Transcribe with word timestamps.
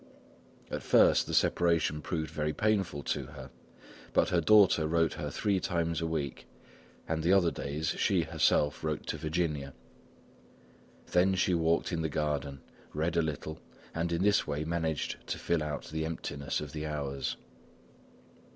At 0.71 0.81
first 0.81 1.27
the 1.27 1.33
separation 1.35 2.01
proved 2.01 2.31
very 2.31 2.53
painful 2.53 3.03
to 3.03 3.25
her. 3.27 3.51
But 4.13 4.29
her 4.29 4.41
daughter 4.41 4.87
wrote 4.87 5.13
her 5.13 5.29
three 5.29 5.59
times 5.59 6.01
a 6.01 6.07
week 6.07 6.47
and 7.07 7.21
the 7.21 7.33
other 7.33 7.51
days 7.51 7.89
she, 7.89 8.23
herself, 8.23 8.83
wrote 8.83 9.05
to 9.05 9.17
Virginia. 9.19 9.75
Then 11.11 11.35
she 11.35 11.53
walked 11.53 11.91
in 11.91 12.01
the 12.01 12.09
garden, 12.09 12.61
read 12.95 13.15
a 13.15 13.21
little, 13.21 13.59
and 13.93 14.11
in 14.11 14.23
this 14.23 14.47
way 14.47 14.65
managed 14.65 15.17
to 15.27 15.37
fill 15.37 15.61
out 15.61 15.85
the 15.89 16.03
emptiness 16.03 16.61
of 16.61 16.71
the 16.71 16.87
hours. 16.87 17.37